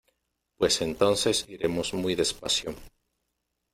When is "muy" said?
1.93-2.15